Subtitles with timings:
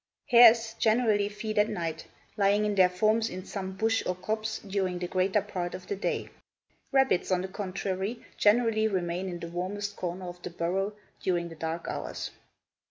[0.31, 4.97] Hares generally feed at night, lying in their forms in some bush or copse during
[4.97, 6.29] the greater part of the day;
[6.91, 11.55] rabbits, on the contrary, generally remain in the warmest corner of the burrow during the
[11.55, 12.31] dark hours.